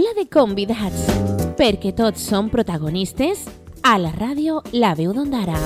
[0.00, 1.00] Taula de convidats,
[1.58, 3.42] perquè tots som protagonistes
[3.84, 5.58] a la ràdio La Veu d'Ondara.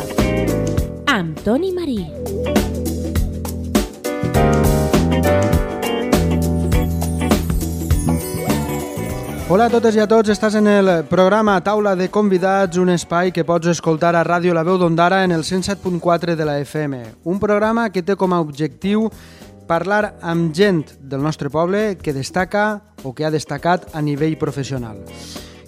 [1.07, 2.01] Amb Toni Marí.
[9.47, 13.31] Hola a totes i a tots, estàs en el programa Taula de Convidats, un espai
[13.31, 17.05] que pots escoltar a Ràdio La Veu d'Ondara en el 107.4 de la FM.
[17.23, 19.07] Un programa que té com a objectiu
[19.67, 25.01] parlar amb gent del nostre poble que destaca o que ha destacat a nivell professional.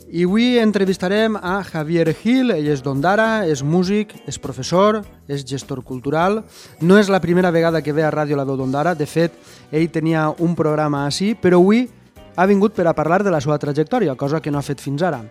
[0.07, 5.83] I avui entrevistarem a Javier Gil, ell és d'Ondara, és músic, és professor, és gestor
[5.83, 6.45] cultural.
[6.81, 9.35] No és la primera vegada que ve a Ràdio La Veu d'Ondara, de fet,
[9.73, 11.89] ell tenia un programa així, però avui
[12.37, 15.03] ha vingut per a parlar de la seva trajectòria, cosa que no ha fet fins
[15.03, 15.25] ara.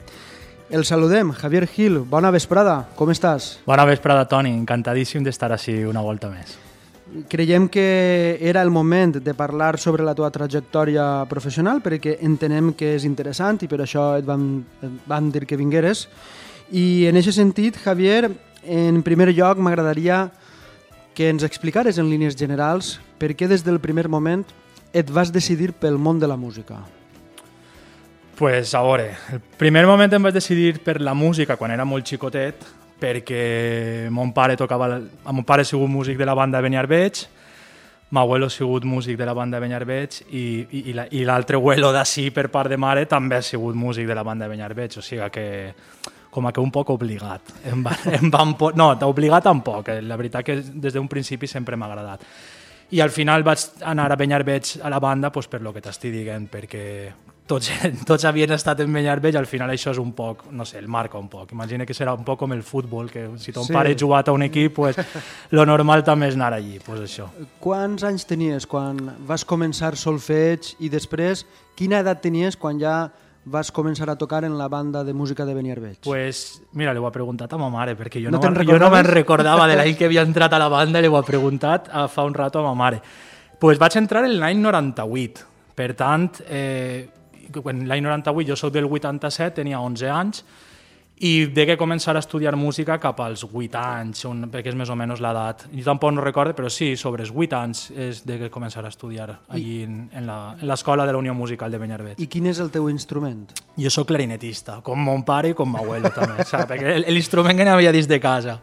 [0.70, 3.59] El saludem, Javier Gil, bona vesprada, com estàs?
[3.66, 6.64] Bona vesprada, Toni, encantadíssim d'estar així una volta més.
[7.29, 12.95] Creiem que era el moment de parlar sobre la teva trajectòria professional perquè entenem que
[12.97, 16.07] és interessant i per això et vam, et vam dir que vingueres.
[16.75, 18.30] I en aquest sentit, Javier,
[18.66, 20.25] en primer lloc m'agradaria
[21.16, 24.44] que ens explicares en línies generals per què des del primer moment
[24.91, 26.81] et vas decidir pel món de la música.
[28.35, 32.03] Pues a veure, el primer moment em vaig decidir per la música quan era molt
[32.03, 32.66] xicotet
[32.99, 34.99] perquè mon pare tocava...
[35.31, 37.25] Mon pare ha sigut músic de la banda Beniarbeig,
[38.15, 42.47] m'abuelo ha sigut músic de la banda Beniarbeig i, i, i l'altre abuelo d'ací per
[42.53, 45.47] part de mare també ha sigut músic de la banda Beniarbeig, o sigui que
[46.35, 47.53] com a que un poc obligat.
[47.71, 50.01] Em van, em van, no, obligat tampoc, eh?
[50.03, 52.25] la veritat que des d'un principi sempre m'ha agradat.
[52.91, 56.11] I al final vaig anar a Benyarbeig a la banda pues, per lo que t'estic
[56.13, 56.83] dient, perquè
[57.47, 57.69] tots,
[58.09, 61.19] tots havien estat en Benyarbeig, al final això és un poc, no sé, el marca
[61.21, 61.51] un poc.
[61.55, 63.73] Imagina que serà un poc com el futbol, que si ton sí.
[63.73, 64.97] pare ha jugat a un equip, pues,
[65.55, 67.29] lo normal també és anar allí, pues això.
[67.63, 71.45] Quants anys tenies quan vas començar solfeig i després
[71.77, 72.97] quina edat tenies quan ja
[73.45, 75.99] vas començar a tocar en la banda de música de Beniarbeig?
[76.03, 78.89] Pues, mira, li ho he preguntat a ma mare, perquè jo no, no, jo no
[78.89, 82.07] me'n recordava de l'any que havia entrat a la banda, li ho he preguntat a,
[82.09, 83.03] fa un rato a ma mare.
[83.61, 85.45] Pues vaig entrar en l'any 98,
[85.78, 87.05] per tant, eh,
[87.53, 90.45] l'any 98, jo sóc del 87, tenia 11 anys,
[91.23, 94.97] i que començar a estudiar música cap als 8 anys, un, perquè és més o
[95.00, 95.63] menys l'edat.
[95.72, 99.29] Jo tampoc no recordo, però sí, sobre els 8 anys és que començar a estudiar
[99.47, 100.28] allí en, en
[100.67, 102.19] l'escola de la Unió Musical de Benyarbeig.
[102.19, 103.47] I quin és el teu instrument?
[103.79, 106.67] Jo sóc clarinetista, com mon pare i com mon abuelo també, saps?
[106.73, 108.59] perquè l'instrument que n'havia dins de casa.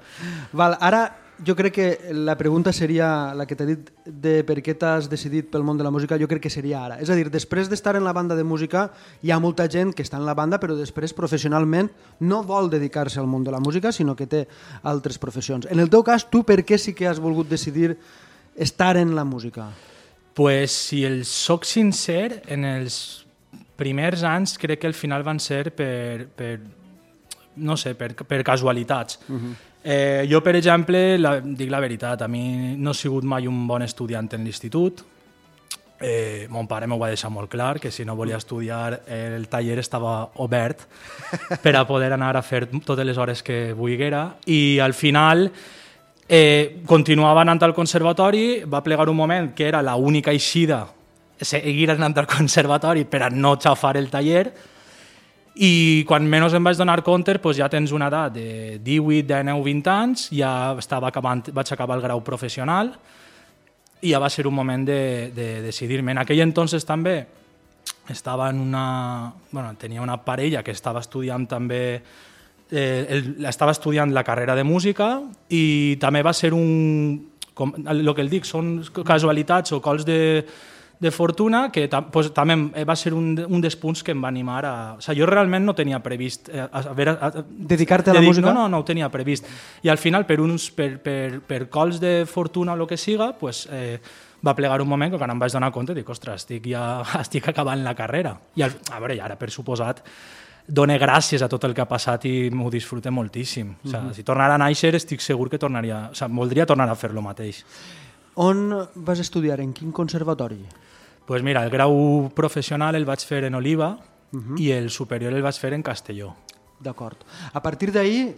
[0.53, 1.07] Val, ara
[1.45, 5.49] jo crec que la pregunta seria la que t'he dit de per què t'has decidit
[5.51, 6.99] pel món de la música, jo crec que seria ara.
[7.03, 8.89] És a dir, després d'estar en la banda de música,
[9.23, 13.21] hi ha molta gent que està en la banda però després professionalment no vol dedicar-se
[13.21, 14.45] al món de la música, sinó que té
[14.83, 15.67] altres professions.
[15.71, 17.97] En el teu cas, tu per què sí que has volgut decidir
[18.55, 19.71] estar en la música?
[20.35, 23.27] Pues si el soc sincer, en els
[23.77, 26.55] primers anys crec que al final van ser per, per
[27.57, 29.19] no sé, per, per casualitats.
[29.29, 33.25] Uh -huh Eh, jo, per exemple, la, dic la veritat, a mi no he sigut
[33.25, 35.03] mai un bon estudiant en l'institut.
[36.03, 39.79] Eh, mon pare m'ho va deixar molt clar, que si no volia estudiar el taller
[39.79, 40.89] estava obert
[41.63, 44.25] per a poder anar a fer totes les hores que volguera.
[44.47, 45.47] I al final
[46.27, 50.87] eh, continuava anant al conservatori, va plegar un moment que era l'única eixida
[51.43, 54.53] seguir anant al conservatori per a no xafar el taller,
[55.55, 59.65] i quan menys em vaig donar compte doncs ja tens una edat de 18, 19,
[59.65, 62.95] 20 anys, ja estava acabant, vaig acabar el grau professional
[64.01, 66.13] i ja va ser un moment de, de decidir-me.
[66.13, 67.27] En aquell entonces també
[68.09, 69.33] estava en una...
[69.51, 72.03] Bueno, tenia una parella que estava estudiant també
[72.71, 75.21] eh, el, estava estudiant la carrera de música
[75.51, 77.29] i també va ser un...
[77.55, 80.47] Com, el que el dic, són casualitats o cols de,
[81.03, 82.55] de fortuna, que pues, també
[82.87, 84.75] va ser un, un dels punts que em va animar a...
[84.95, 86.47] O sigui, jo realment no tenia previst...
[86.47, 88.47] Eh, a, a, a, a, Dedicar-te a la dedic, música?
[88.47, 89.49] No, no, no ho tenia previst.
[89.83, 93.33] I al final, per, uns, per, per, per cols de fortuna o el que siga,
[93.41, 93.97] pues, eh,
[94.47, 96.85] va plegar un moment que quan em vaig donar compte dic, ostres, estic, ja,
[97.25, 98.37] estic acabant la carrera.
[98.55, 100.05] I al, a veure, ara, per suposat,
[100.71, 103.75] done gràcies a tot el que ha passat i m'ho disfrute moltíssim.
[103.75, 104.15] O sigui, mm -hmm.
[104.15, 106.11] Si tornara a néixer estic segur que tornaria...
[106.13, 107.65] O sigui, voldria tornar a fer lo mateix.
[108.35, 109.61] On vas estudiar?
[109.61, 110.63] En quin conservatori?
[111.33, 114.59] Pues mira, el grau professional el vaig fer en Oliva uh -huh.
[114.61, 116.35] i el superior el vaig fer en Castelló.
[116.79, 117.17] D'acord.
[117.55, 118.37] A partir d'ahir,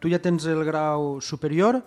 [0.00, 1.84] tu ja tens el grau superior,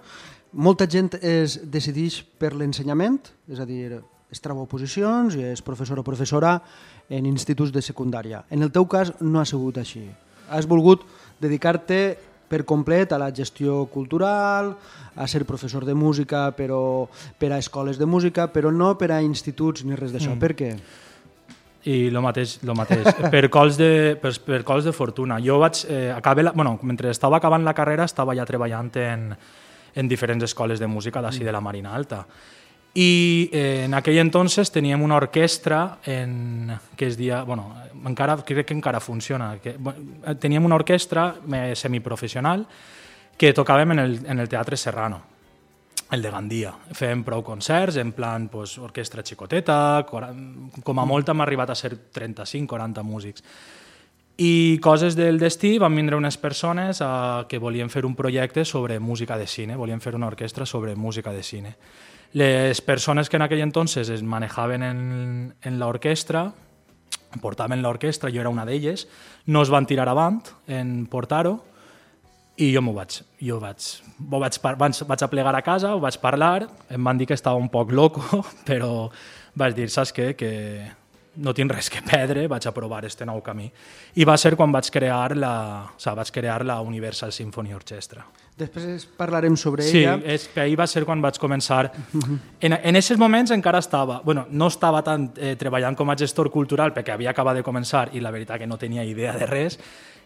[0.54, 4.02] molta gent es decideix per l'ensenyament, és a dir,
[4.32, 6.64] es troba oposicions i és professor o professora
[7.10, 8.46] en instituts de secundària.
[8.50, 10.10] En el teu cas no ha sigut així.
[10.48, 11.04] Has volgut
[11.42, 12.18] dedicar-te
[12.48, 14.76] per complet a la gestió cultural,
[15.16, 17.08] a ser professor de música però
[17.38, 20.36] per a escoles de música, però no per a instituts ni res d'això.
[20.36, 20.40] Mm.
[20.40, 20.72] Per què?
[21.88, 23.08] i el mateix, lo mateix.
[23.34, 25.40] per, cols de, per, per cols de fortuna.
[25.44, 29.30] Jo vaig, eh, acabe la, bueno, mentre estava acabant la carrera estava ja treballant en,
[29.96, 32.26] en diferents escoles de música d'ací de la Marina Alta.
[32.98, 38.66] I eh, en aquell entonces teníem una orquestra en, que es dia, bueno, encara, crec
[38.66, 39.60] que encara funciona.
[39.62, 40.00] Que, bueno,
[40.40, 42.66] teníem una orquestra eh, semiprofessional
[43.38, 45.22] que tocàvem en el, en el Teatre Serrano,
[46.10, 46.74] el de Gandia.
[46.74, 49.78] Fèiem prou concerts, en plan pues, orquestra xicoteta,
[50.10, 53.46] com a molt hem arribat a ser 35-40 músics.
[54.42, 58.98] I coses del destí van vindre unes persones a, que volien fer un projecte sobre
[58.98, 61.76] música de cine, volien fer una orquestra sobre música de cine.
[62.34, 65.00] Les persones que en aquell entonces es manejaven en,
[65.62, 66.52] en l'orquestra,
[67.42, 69.08] portaven l'orquestra, jo era una d'elles,
[69.48, 71.58] no es van tirar avant en portar-ho,
[72.58, 73.88] i jo m'ho vaig, jo vaig,
[74.18, 77.60] vaig, vaig, vaig a plegar a casa, ho vaig parlar, em van dir que estava
[77.62, 78.24] un poc loco,
[78.68, 79.10] però
[79.58, 80.52] vaig dir, saps què, que
[81.38, 83.70] no tinc res que perdre, vaig a provar este nou camí.
[84.18, 85.54] I va ser quan vaig crear la,
[85.86, 88.26] o sigui, vaig crear la Universal Symphony Orchestra.
[88.58, 90.16] Després parlarem sobre sí, ella.
[90.18, 91.92] Sí, és que ahir va ser quan vaig començar.
[92.60, 96.50] En, en aquests moments encara estava, bueno, no estava tant eh, treballant com a gestor
[96.50, 99.78] cultural perquè havia acabat de començar i la veritat que no tenia idea de res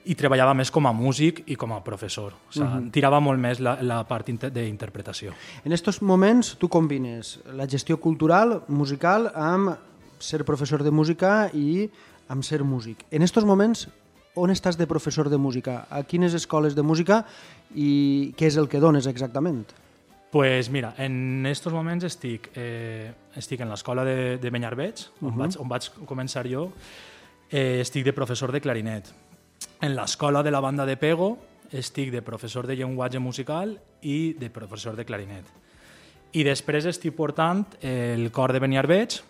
[0.08, 2.32] i treballava més com a músic i com a professor.
[2.34, 2.92] O sigui, uh -huh.
[2.92, 5.34] tirava molt més la, la part d'interpretació.
[5.66, 9.76] En aquests moments tu combines la gestió cultural, musical, amb
[10.20, 11.90] ser professor de música i
[12.30, 13.06] amb ser músic.
[13.12, 13.88] En aquests moments,
[14.36, 15.86] on estàs de professor de música?
[15.90, 17.26] A quines escoles de música
[17.76, 19.68] i què és el que dones exactament?
[20.32, 25.34] pues mira, en estos moments estic, eh, estic en l'escola de, de Benyarbeig, on, uh
[25.34, 25.38] -huh.
[25.38, 26.72] vaig, on vaig començar jo,
[27.52, 29.14] eh, estic de professor de clarinet.
[29.82, 31.38] En l'escola de la banda de Pego
[31.72, 35.46] estic de professor de llenguatge musical i de professor de clarinet.
[36.32, 39.22] I després estic portant el cor de Beniarbeig,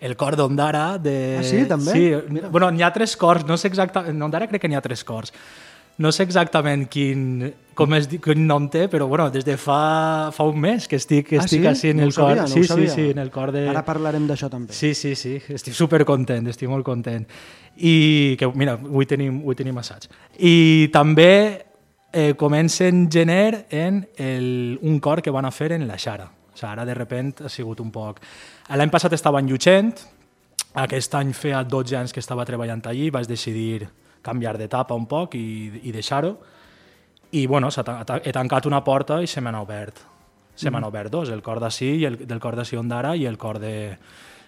[0.00, 1.16] el cor d'Ondara de...
[1.38, 1.92] Ah, sí, també?
[1.92, 2.48] Sí, Mira.
[2.48, 4.14] bueno, n'hi ha tres cors, no sé exactament...
[4.14, 5.34] En Ondara crec que n'hi ha tres cors.
[6.00, 10.46] No sé exactament quin, com es, quin nom té, però bueno, des de fa, fa
[10.48, 11.68] un mes que estic, que ah, estic sí?
[11.68, 12.32] així en no el cor.
[12.32, 13.66] Sabia, no sí, sí, sí, en el cor de...
[13.68, 14.72] Ara parlarem d'això també.
[14.72, 17.28] Sí, sí, sí, estic super content, estic molt content.
[17.76, 20.08] I que, mira, avui tenim, avui tenim assaig.
[20.40, 21.32] I també
[22.12, 26.30] eh, comença en gener en el, un cor que van a fer en la Xara.
[26.52, 28.20] O sigui, ara de repent ha sigut un poc...
[28.70, 29.94] L'any passat estava en Llutxent,
[30.84, 33.88] aquest any feia 12 anys que estava treballant allí, vaig decidir
[34.22, 36.36] canviar d'etapa un poc i, i deixar-ho.
[37.32, 40.02] I bueno, he tancat una porta i se m'han obert.
[40.54, 40.90] Se m'han mm.
[40.90, 43.96] obert dos, el cor d'ací i el del cor d'ací Ondara i el cor de,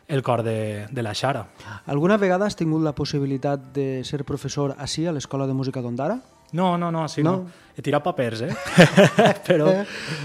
[0.09, 1.47] el cor de, de la Xara.
[1.87, 6.19] Alguna vegada has tingut la possibilitat de ser professor així a l'Escola de Música d'Ondara?
[6.53, 7.37] No, no, no, sí, no.
[7.37, 7.61] no.
[7.73, 8.53] He tirat papers, eh?
[9.49, 9.71] Però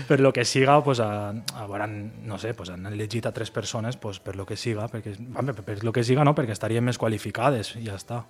[0.07, 1.88] per lo que siga, pues, a, a veure,
[2.27, 5.56] no sé, pues, han elegit a tres persones pues, per lo que siga, perquè, per,
[5.63, 8.25] per lo que siga no, perquè estarien més qualificades i ja està.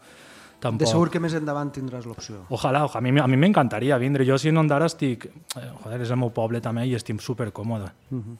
[0.60, 0.86] Tampoc.
[0.86, 2.44] De segur que més endavant tindràs l'opció.
[2.54, 4.26] Ojalà, ojalà, a mi, m'encantaria vindre.
[4.26, 5.28] Jo, si no Ondara, estic...
[5.54, 7.92] Eh, joder, és el meu poble també i estic supercòmode.
[8.10, 8.38] Uh -huh.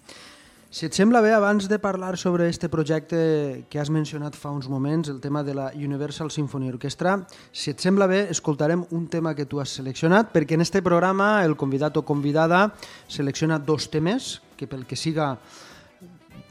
[0.70, 3.20] Si et sembla bé, abans de parlar sobre aquest projecte
[3.72, 7.22] que has mencionat fa uns moments, el tema de la Universal Symphony Orchestra,
[7.56, 11.46] si et sembla bé, escoltarem un tema que tu has seleccionat, perquè en este programa
[11.46, 12.74] el convidat o convidada
[13.08, 15.38] selecciona dos temes, que pel que siga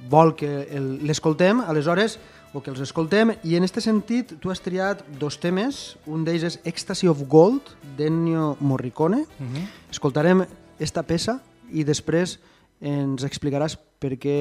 [0.09, 0.65] vol que
[1.05, 2.17] l'escoltem, aleshores,
[2.57, 6.49] o que els escoltem, i en aquest sentit tu has triat dos temes, un d'ells
[6.55, 7.69] és Ecstasy of Gold,
[7.99, 9.27] d'Ennio Morricone.
[9.29, 9.57] Uh mhm.
[9.57, 9.69] -huh.
[9.91, 10.47] Escoltarem
[10.81, 12.39] esta peça i després
[12.81, 14.39] ens explicaràs per què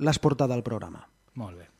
[0.00, 1.06] l'has portat al programa.
[1.40, 1.70] Molt bé.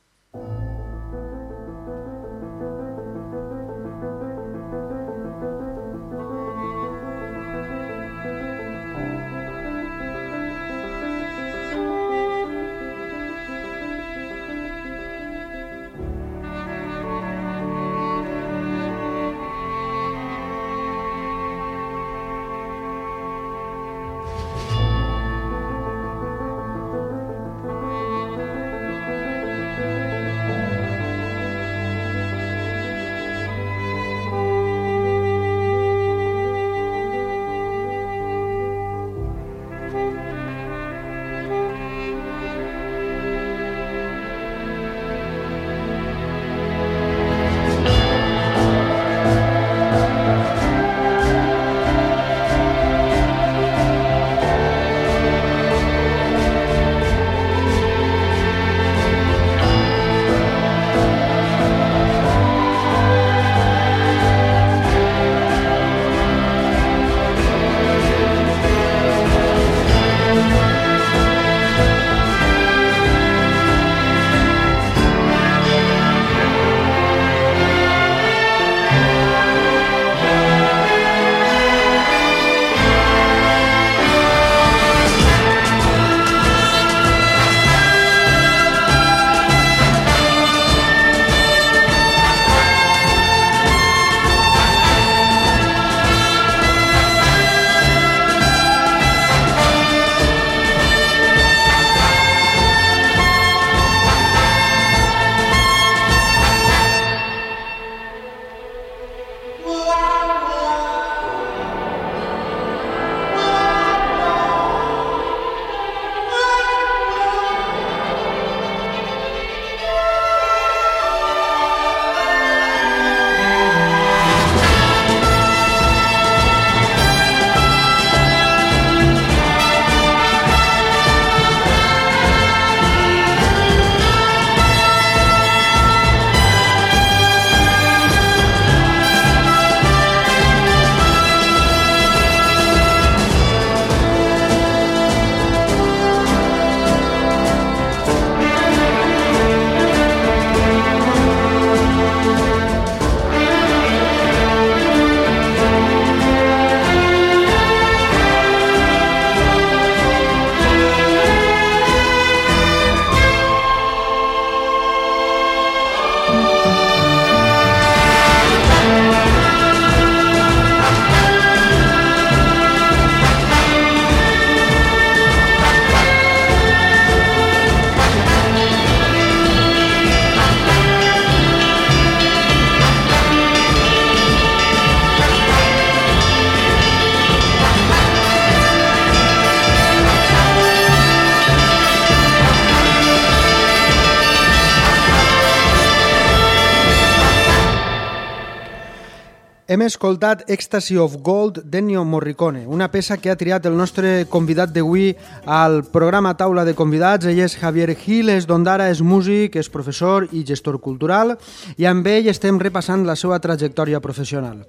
[199.71, 204.73] Hem escoltat Ecstasy of Gold d'Ennio Morricone, una peça que ha triat el nostre convidat
[204.75, 205.13] d'avui
[205.47, 207.29] al programa Taula de Convidats.
[207.31, 211.37] Ell és Javier Gil, és d'Ondara, és músic, és professor i gestor cultural
[211.79, 214.65] i amb ell estem repassant la seva trajectòria professional.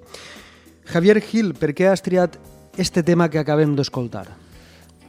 [0.86, 2.38] Javier Gil, per què has triat
[2.78, 4.28] este tema que acabem d'escoltar?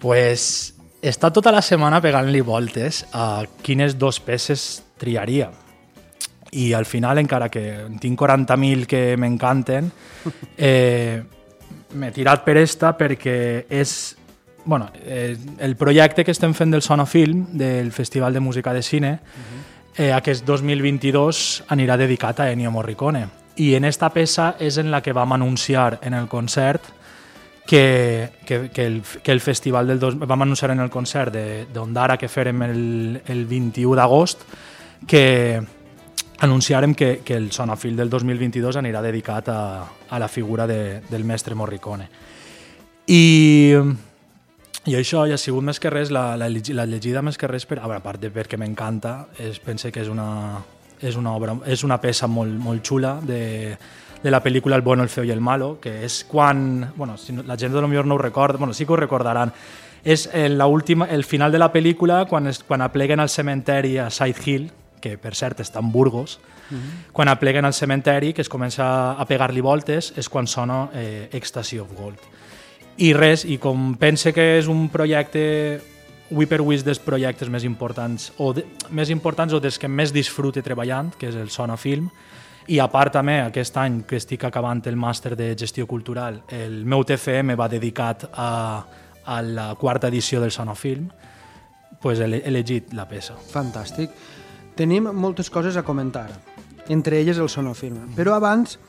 [0.01, 0.73] Pues
[1.05, 5.51] està tota la setmana pegant-li voltes a quines dos peces triaria
[6.53, 9.91] i al final, encara que tinc 40.000 que m'encanten,
[10.57, 11.21] eh,
[11.93, 13.93] m'he tirat per esta perquè és
[14.65, 19.19] bueno, eh, el projecte que estem fent del Sonofilm, del Festival de Música de Cine,
[19.97, 23.27] eh, aquest 2022 anirà dedicat a Ennio Morricone.
[23.57, 26.81] I en esta peça és en la que vam anunciar en el concert
[27.67, 31.35] que, que, que, el, que el festival del dos, vam anunciar en el concert
[31.73, 34.41] d'Ondara que farem el, el 21 d'agost
[35.07, 35.61] que,
[36.39, 39.59] anunciarem que, que el Sonafil del 2022 anirà dedicat a,
[40.09, 42.09] a la figura de, del mestre Morricone.
[43.07, 43.79] I,
[44.85, 47.67] i això ja ha sigut més que res, la, la, la llegida més que res,
[47.67, 49.27] per, a, veure, a part de perquè m'encanta,
[49.63, 50.59] pense que és una,
[51.01, 53.77] és una, obra, és una peça molt, molt xula de,
[54.23, 56.91] de la pel·lícula El bueno, el feo i el malo, que és quan...
[56.95, 59.51] Bueno, si no, la gent potser no ho recorda, bueno, sí que ho recordaran,
[60.03, 63.97] és el, la última, el final de la pel·lícula quan, es, quan apleguen al cementeri
[63.97, 64.71] a Side Hill,
[65.03, 67.11] que per cert està en Burgos, uh -huh.
[67.11, 71.79] quan apleguen al cementeri, que es comença a pegar-li voltes, és quan sona eh, Ecstasy
[71.79, 72.19] of Gold.
[72.97, 75.81] I res, i com pense que és un projecte
[76.31, 80.13] avui per avui dels projectes més importants o de, més importants o dels que més
[80.13, 82.09] disfrute treballant, que és el Sona Film,
[82.67, 86.85] i a part també aquest any que estic acabant el màster de gestió cultural, el
[86.85, 88.85] meu TFM va dedicat a,
[89.25, 91.09] a la quarta edició del Sonofilm,
[92.01, 93.35] pues he elegit la peça.
[93.51, 94.11] Fantàstic.
[94.75, 96.31] Tenim moltes coses a comentar,
[96.89, 98.15] entre elles el sonofilm.
[98.17, 98.79] Però abans,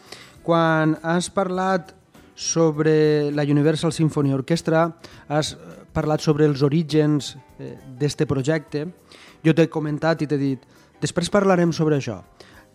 [0.43, 1.93] quan has parlat
[2.35, 4.87] sobre la Universal Symphony Orchestra,
[5.29, 5.55] has
[5.93, 8.87] parlat sobre els orígens eh, d'este projecte,
[9.45, 10.64] jo t'he comentat i t'he dit
[11.05, 12.23] després parlarem sobre això.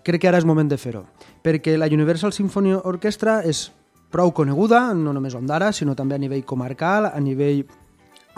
[0.06, 1.04] Crec que ara és moment de fer-ho,
[1.44, 3.72] perquè la Universal Symphony Orchestra és
[4.13, 7.66] prou coneguda, no només a Ondara, sinó també a nivell comarcal, a nivell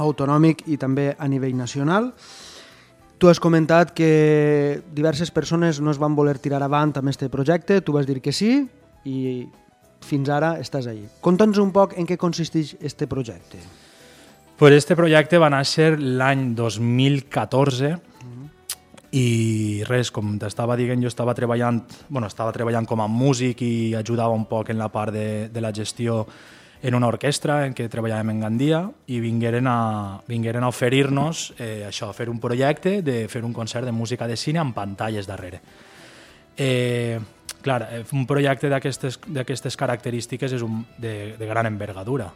[0.01, 2.13] autonòmic i també a nivell nacional.
[3.21, 7.75] Tu has comentat que diverses persones no es van voler tirar avant amb aquest projecte,
[7.85, 8.63] tu vas dir que sí
[9.05, 9.45] i
[10.01, 11.03] fins ara estàs ahí.
[11.21, 13.61] Conta'ns un poc en què consisteix este projecte.
[14.57, 17.91] Pues este projecte va néixer l'any 2014
[19.13, 19.27] i
[19.85, 21.77] res, com t'estava dient, jo estava treballant,
[22.09, 25.61] bueno, estava treballant com a músic i ajudava un poc en la part de, de
[25.61, 26.23] la gestió
[26.81, 28.81] en una orquestra en què treballàvem en Gandia
[29.13, 33.53] i vingueren a, vingueren a oferir-nos eh, això, a fer un projecte de fer un
[33.53, 35.61] concert de música de cine amb pantalles darrere.
[36.57, 37.19] Eh,
[37.61, 42.31] clar, eh, un projecte d'aquestes característiques és un, de, de gran envergadura.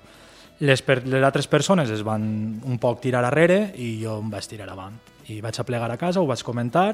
[0.61, 2.23] Les, per, les altres persones es van
[2.63, 4.95] un poc tirar darrere i jo em vaig tirar avant.
[5.27, 6.93] I vaig a plegar a casa, ho vaig comentar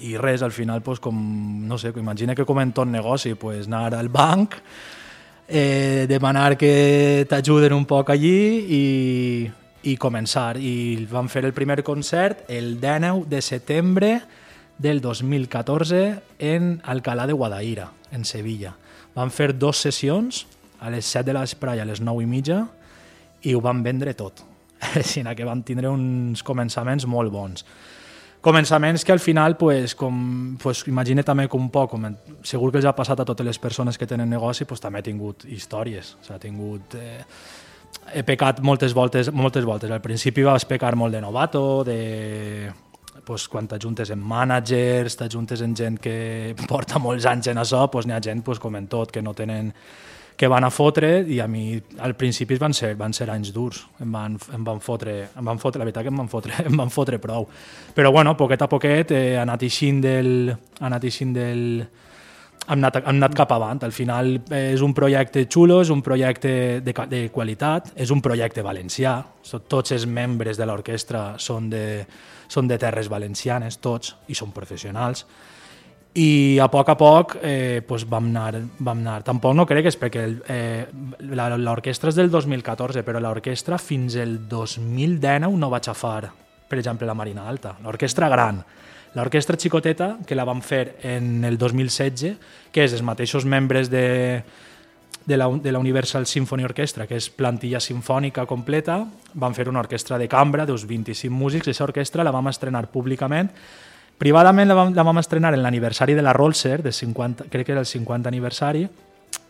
[0.00, 1.14] i res, al final, pues, com,
[1.68, 4.56] no sé, imagina que com en tot negoci, pues, anar al banc,
[5.48, 8.38] eh, demanar que t'ajuden un poc allí
[8.76, 8.84] i,
[9.90, 10.56] i començar.
[10.58, 14.14] I vam fer el primer concert el 19 de setembre
[14.78, 18.74] del 2014 en Alcalá de Guadaira, en Sevilla.
[19.14, 20.46] Vam fer dos sessions,
[20.80, 22.64] a les 7 de l'esprà i a les 9 i mitja,
[23.44, 24.42] i ho vam vendre tot.
[24.98, 27.64] Així que vam tindre uns començaments molt bons
[28.44, 32.06] començaments que al final, pues, com, pues, imagina també que un poc, com,
[32.44, 35.06] segur que els ha passat a totes les persones que tenen negoci, pues, també ha
[35.06, 36.14] tingut històries.
[36.20, 36.96] O sigui, ha tingut...
[37.00, 37.22] Eh,
[38.12, 39.90] he pecat moltes voltes, moltes voltes.
[39.90, 42.70] Al principi vas pecar molt de novato, de
[43.24, 46.16] pues, quan t'ajuntes en managers, t'ajuntes en gent que
[46.70, 49.32] porta molts anys en això, pues, n'hi ha gent pues, com en tot, que no
[49.32, 49.72] tenen
[50.36, 53.84] que van a fotre i a mi al principi van ser, van ser anys durs,
[54.02, 56.78] em van, em van, fotre, em van fotre, la veritat que em van fotre, em
[56.78, 57.46] van fotre prou.
[57.94, 60.32] Però bueno, poquet a poquet eh, anat eixint del...
[60.80, 61.62] Ha anat eixint del
[62.64, 63.82] hem anat, hem anat cap avant.
[63.84, 68.22] Al final eh, és un projecte xulo, és un projecte de, de qualitat, és un
[68.24, 69.18] projecte valencià.
[69.68, 72.04] Tots els membres de l'orquestra són, de,
[72.48, 75.26] són de terres valencianes, tots, i són professionals
[76.14, 79.22] i a poc a poc eh, pues vam, anar, vam anar.
[79.26, 80.86] Tampoc no crec que és perquè eh,
[81.26, 86.28] l'orquestra és del 2014, però l'orquestra fins el 2019 no vaig a fer,
[86.70, 87.74] per exemple, la Marina Alta.
[87.82, 88.62] L'orquestra gran.
[89.14, 92.36] L'orquestra xicoteta, que la vam fer en el 2016,
[92.70, 94.42] que és els mateixos membres de,
[95.26, 99.00] de la, de la Universal Symphony Orchestra, que és plantilla sinfònica completa,
[99.34, 102.86] van fer una orquestra de cambra d'uns 25 músics, i aquesta orquestra la vam estrenar
[102.94, 103.50] públicament
[104.18, 107.72] Privadament la vam, la vam estrenar en l'aniversari de la Rolser, de 50, crec que
[107.72, 108.86] era el 50 aniversari,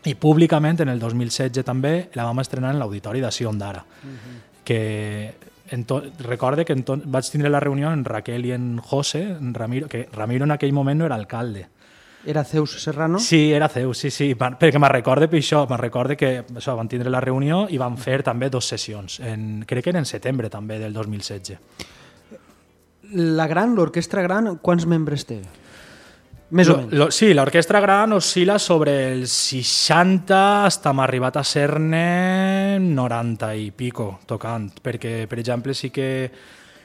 [0.05, 4.09] i públicament en el 2016 també la vam estrenar en l'auditori de Sion d'Ara, uh
[4.09, 4.63] -huh.
[4.65, 5.35] que
[5.71, 9.23] en to, recorde que en to, vaig tindre la reunió en Raquel i en José,
[9.23, 11.69] en Ramiro, que Ramiro en aquell moment no era alcalde.
[12.27, 13.19] Era Zeus Serrano?
[13.19, 16.89] Sí, era Zeus, sí, sí, perquè me'n recorde per això, me'n recorde que això, van
[16.89, 20.49] tindre la reunió i van fer també dos sessions, en, crec que era en setembre
[20.49, 21.59] també del 2016.
[23.13, 25.43] La gran, l'orquestra gran, quants membres té?
[26.55, 26.97] Més lo, o menys.
[26.99, 33.71] Lo, sí, l'orquestra gran oscil·la sobre els 60 hasta hem arribat a ser-ne 90 i
[33.75, 36.09] pico tocant, perquè, per exemple, sí que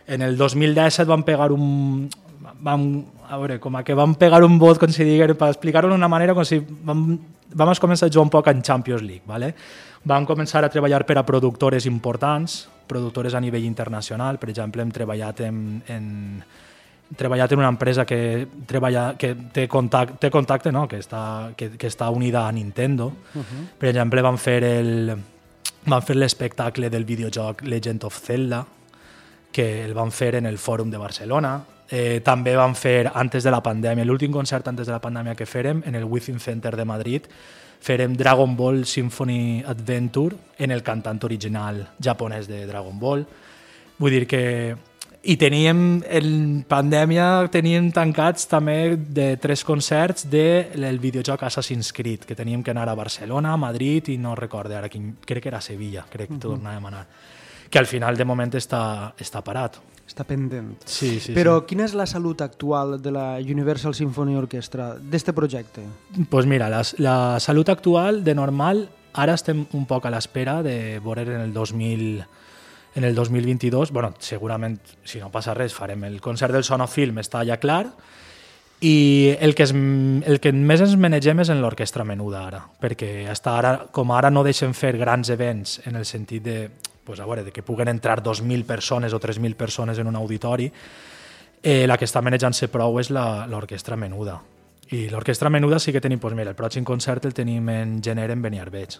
[0.10, 2.10] en el 2017 van pegar un...
[2.60, 2.86] Vam,
[3.30, 6.10] a veure, com a que vam pegar un vot, com si digués, per explicar-ho d'una
[6.12, 7.04] manera, com si vam,
[7.54, 9.54] vam començar a jugar un poc en Champions League, ¿vale?
[10.04, 14.92] Vam començar a treballar per a productores importants, productores a nivell internacional, per exemple, hem
[14.92, 16.06] treballat en, en,
[17.16, 20.88] treballat en una empresa que, treballa, que té, contacte, té contacte no?
[20.88, 23.12] que, està, que, que està unida a Nintendo.
[23.34, 23.68] Uh -huh.
[23.78, 25.18] Per exemple, van fer el
[25.86, 28.66] van fer l'espectacle del videojoc Legend of Zelda,
[29.52, 31.60] que el van fer en el Fòrum de Barcelona.
[31.90, 35.48] Eh, també van fer, antes de la pandèmia, l'últim concert antes de la pandèmia que
[35.50, 37.26] fèrem, en el Within Center de Madrid,
[37.82, 43.26] fèrem Dragon Ball Symphony Adventure en el cantant original japonès de Dragon Ball.
[44.00, 44.44] Vull dir que
[45.20, 46.28] i teníem, en
[46.64, 52.72] pandèmia, teníem tancats també de tres concerts del de videojoc Assassin's Creed, que teníem que
[52.72, 56.30] anar a Barcelona, a Madrid i no recorde ara quin, crec que era Sevilla, crec
[56.30, 56.56] que uh -huh.
[56.56, 57.06] tornàvem a anar.
[57.70, 59.78] Que al final, de moment, està, està parat.
[60.10, 60.72] Està pendent.
[60.90, 61.68] Sí, sí, Però sí.
[61.70, 65.84] quina és la salut actual de la Universal Symphony Orchestra, d'este projecte?
[66.16, 70.64] Doncs pues mira, la, la salut actual, de normal, ara estem un poc a l'espera
[70.66, 72.26] de veure en el 2000
[72.96, 77.44] en el 2022, bueno, segurament, si no passa res, farem el concert del Sonofilm, està
[77.46, 77.84] ja clar,
[78.82, 83.28] i el que, es, el que més ens manegem és en l'orquestra menuda ara, perquè
[83.32, 86.58] està ara, com ara no deixen fer grans events en el sentit de,
[87.10, 90.70] pues, a veure, de que puguen entrar 2.000 persones o 3.000 persones en un auditori,
[91.64, 94.36] eh, la que està manejant-se prou és l'orquestra menuda.
[94.94, 98.30] I l'Orquestra Menuda sí que tenim, doncs mira, el pròxim concert el tenim en gener
[98.30, 98.96] en Beniarbeig,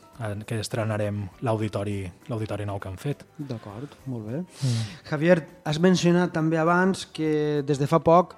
[0.46, 3.24] que estrenarem l'auditori nou que han fet.
[3.38, 4.42] D'acord, molt bé.
[4.42, 4.84] Mm.
[5.10, 8.36] Javier, has mencionat també abans que des de fa poc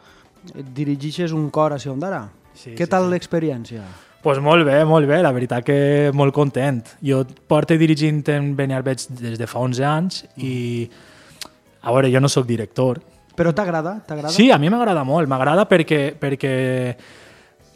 [0.75, 2.29] dirigixes un cor a Siondara.
[2.53, 3.15] Sí, Què sí, tal sí.
[3.15, 3.84] l'experiència?
[4.21, 6.84] Pues molt bé, molt bé, la veritat que molt content.
[7.01, 10.86] Jo porto dirigint en Beniarbeig des de fa 11 anys i,
[11.81, 13.01] a veure, jo no sóc director.
[13.36, 13.95] Però t'agrada?
[14.05, 14.34] T'agrada?
[14.36, 16.53] Sí, a mi m'agrada molt, m'agrada perquè, perquè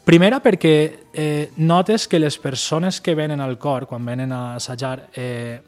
[0.06, 0.74] Primera perquè
[1.10, 5.58] eh, notes que les persones que venen al cor, quan venen a assajar, eh,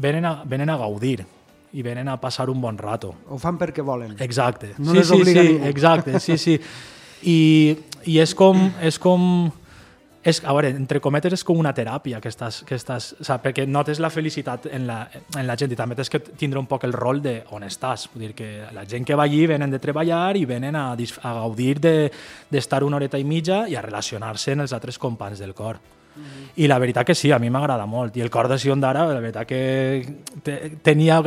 [0.00, 1.18] venen, a, venen a gaudir
[1.76, 3.12] i venen a passar un bon rato.
[3.28, 4.14] Ho fan perquè volen.
[4.24, 4.70] Exacte.
[4.78, 5.68] No sí, les sí, obliga sí, ningú.
[5.68, 6.56] exacte, sí, sí.
[7.28, 7.76] I,
[8.08, 8.70] i és com...
[8.80, 9.50] És com
[10.28, 13.38] és, a veure, entre cometes és com una teràpia que estàs, que estàs, o sigui,
[13.46, 15.00] perquè notes la felicitat en la,
[15.36, 18.08] en la gent i també tens que tindre un poc el rol de on estàs.
[18.14, 21.34] Vull dir que la gent que va allí venen de treballar i venen a, a
[21.42, 22.10] gaudir de-
[22.50, 25.78] d'estar de, una horeta i mitja i a relacionar-se amb els altres companys del cor.
[26.58, 28.16] I la veritat que sí, a mi m'agrada molt.
[28.18, 29.60] I el cor de Sion d'ara, la veritat que
[30.42, 31.20] te, tenia...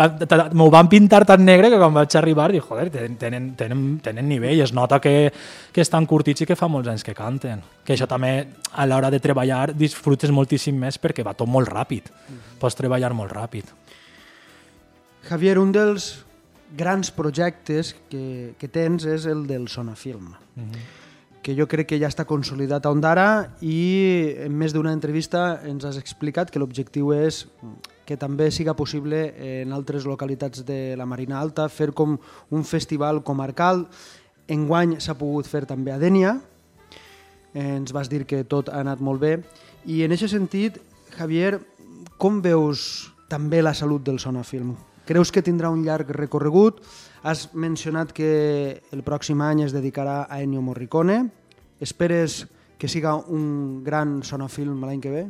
[0.52, 4.60] M'ho van pintar tan negre que quan vaig arribar dic, joder, tenen, tenen, tenen, nivell,
[4.66, 5.32] es nota que,
[5.72, 7.62] que estan curtits i que fa molts anys que canten.
[7.88, 8.34] Que això també,
[8.76, 12.12] a l'hora de treballar, disfrutes moltíssim més perquè va tot molt ràpid.
[12.60, 13.72] Pots treballar molt ràpid.
[15.30, 16.12] Javier, un dels
[16.78, 20.34] grans projectes que, que tens és el del Sonafilm,
[21.42, 23.28] que jo crec que ja està consolidat a Ondara
[23.66, 27.48] i en més d'una entrevista ens has explicat que l'objectiu és
[28.06, 32.18] que també siga possible en altres localitats de la Marina Alta fer com
[32.52, 33.88] un festival comarcal.
[34.52, 36.36] Enguany s'ha pogut fer també a Dènia,
[37.54, 39.38] ens vas dir que tot ha anat molt bé
[39.86, 40.78] i en aquest sentit,
[41.18, 41.58] Javier,
[42.22, 44.76] com veus també la salut del Sonafilm?
[45.08, 46.84] Creus que tindrà un llarg recorregut?
[47.24, 51.28] Has mencionat que el pròxim any es dedicarà a Ennio Morricone.
[51.80, 52.48] Esperes
[52.82, 55.24] que siga un gran sonofilm l'any que ve?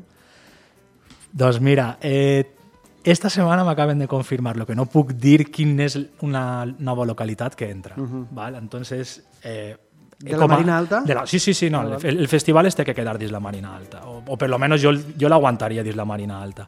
[1.32, 2.56] Doncs mira, eh,
[3.04, 7.56] esta setmana m'acaben de confirmar lo que no puc dir quin és una nova localitat
[7.56, 7.96] que entra.
[7.98, 8.28] Uh -huh.
[8.32, 8.58] ¿vale?
[8.58, 9.76] Entonces, eh,
[10.22, 11.02] ¿De la Marina Alta?
[11.02, 13.76] De la, sí, sí, sí, no, el, el festival este que quedar dins la Marina
[13.76, 16.68] Alta, o, o per lo menos jo, jo l'aguantaria dins la Marina Alta.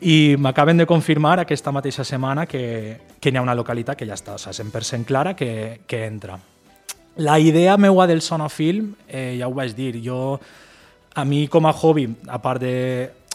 [0.00, 4.18] I m'acaben de confirmar aquesta mateixa setmana que, que n'hi ha una localitat que ja
[4.18, 6.38] està o sigui, 100% clara que, que entra.
[7.16, 10.40] La idea meua del sonofilm, eh, ja ho vaig dir, jo,
[11.14, 12.74] a mi com a hobby, a part de,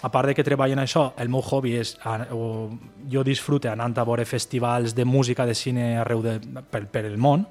[0.02, 1.96] a part de que treballo en això, el meu hobby és,
[2.36, 2.70] o,
[3.12, 6.38] jo disfrute anant a veure festivals de música, de cine arreu de,
[6.72, 7.48] per, per el món,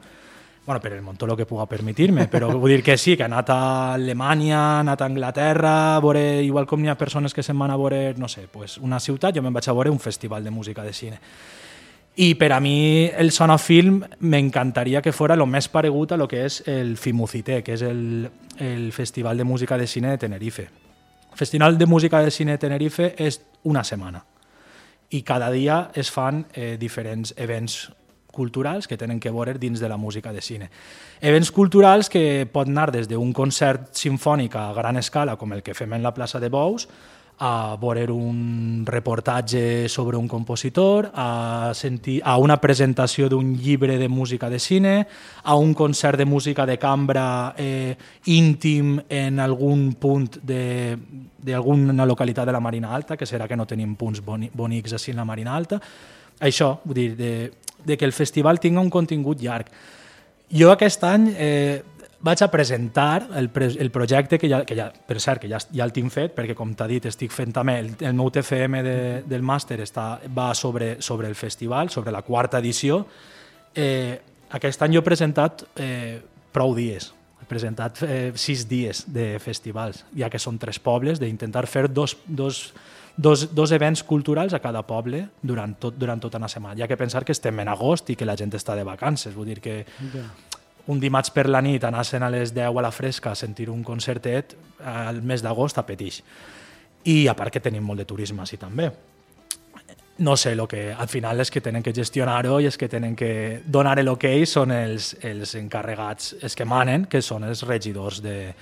[0.68, 3.26] bueno, per el munt lo que puga permetir-me, però vull dir que sí, que ha
[3.30, 7.42] anat a Alemanya, ha anat a Anglaterra, a veure, igual com hi ha persones que
[7.42, 9.98] se'n van a veure, no sé, pues una ciutat, jo me'n vaig a veure un
[9.98, 11.22] festival de música de cine.
[12.20, 16.44] I per a mi el Sonafilm m'encantaria que fora el més paregut a lo que
[16.44, 18.28] és el Fimucité, que és el,
[18.60, 20.68] el Festival de Música de Cine de Tenerife.
[21.32, 24.26] El Festival de Música de Cine de Tenerife és una setmana
[25.08, 27.86] i cada dia es fan eh, diferents events
[28.38, 30.70] culturals que tenen que veure dins de la música de cine.
[31.20, 35.74] Events culturals que pot anar des d'un concert sinfònic a gran escala, com el que
[35.74, 36.86] fem en la plaça de Bous,
[37.38, 44.08] a veure un reportatge sobre un compositor, a, sentir, a una presentació d'un llibre de
[44.08, 45.06] música de cine,
[45.44, 47.94] a un concert de música de cambra eh,
[48.26, 53.94] íntim en algun punt d'alguna localitat de la Marina Alta, que serà que no tenim
[53.94, 55.78] punts boni, bonics així en la Marina Alta.
[56.42, 57.32] Això, vull dir, de,
[57.84, 59.70] de que el festival tinga un contingut llarg.
[60.48, 61.82] Jo aquest any eh,
[62.20, 65.84] vaig a presentar el, el projecte que ja, que ja, per cert, que ja, ja
[65.84, 68.96] el tinc fet, perquè com t'ha dit, estic fent també el, el meu TFM de,
[69.28, 73.04] del màster està, va sobre, sobre el festival, sobre la quarta edició.
[73.74, 74.18] Eh,
[74.58, 76.18] aquest any jo he presentat eh,
[76.52, 81.66] prou dies, he presentat eh, sis dies de festivals, ja que són tres pobles, d'intentar
[81.70, 82.72] fer dos, dos,
[83.16, 86.82] dos, dos events culturals a cada poble durant, tot, durant tota una setmana.
[86.84, 89.50] Ha que pensar que estem en agost i que la gent està de vacances, vull
[89.52, 89.82] dir que
[90.88, 93.84] un dimarts per la nit anar-se'n a les 10 a la fresca a sentir un
[93.84, 96.22] concertet al mes d'agost apeteix.
[97.04, 98.88] I a part que tenim molt de turisme així també.
[100.18, 103.14] No sé, lo que al final és que tenen que gestionar-ho i és que tenen
[103.16, 108.18] que donar l'ok okay són els, els encarregats, els que manen, que són els regidors
[108.22, 108.52] de,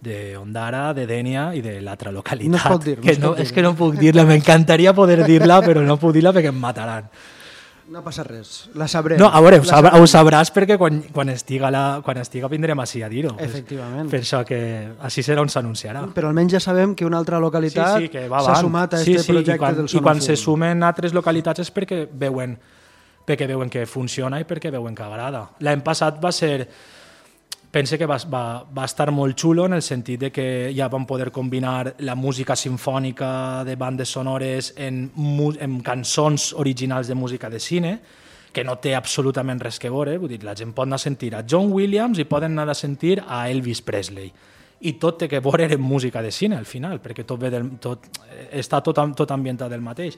[0.00, 2.50] de Ondara, de Dènia i de l'altra localitat.
[2.50, 2.96] No es pot dir.
[2.98, 3.46] No que no, dir.
[3.46, 7.10] és que no puc dir-la, m'encantaria poder dir-la, però no puc dir-la perquè em mataran.
[7.88, 9.16] No passa res, la sabrem.
[9.20, 9.94] No, a veure, ho, sabrem.
[9.96, 13.32] ho sabràs perquè quan, quan, estiga la, quan estiga vindrem així a dir-ho.
[13.40, 14.10] Efectivament.
[14.12, 14.58] Per això que
[15.08, 16.02] així serà on s'anunciarà.
[16.12, 19.30] Però almenys ja sabem que una altra localitat Sí, sí, s'ha sumat a sí, aquest
[19.30, 22.58] sí, projecte quan, del I quan se sumen altres localitats és perquè veuen,
[23.24, 25.46] perquè veuen que funciona i perquè veuen que agrada.
[25.64, 26.68] L'any passat va ser
[27.70, 31.04] pense que va, va, va estar molt xulo en el sentit de que ja vam
[31.06, 35.10] poder combinar la música sinfònica de bandes sonores en,
[35.60, 37.98] en cançons originals de música de cine,
[38.52, 41.34] que no té absolutament res que veure, vull dir, la gent pot anar a sentir
[41.36, 44.32] a John Williams i poden anar a sentir a Elvis Presley.
[44.80, 47.68] I tot té que veure en música de cine, al final, perquè tot, ve del,
[47.82, 50.16] tot eh, està tot, tot ambientat del mateix.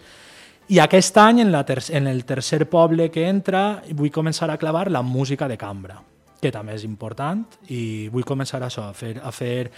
[0.70, 4.58] I aquest any, en, la ter en el tercer poble que entra, vull començar a
[4.60, 5.96] clavar la música de cambra,
[6.40, 9.70] que també és important, i vull començar això, a fer, a fer,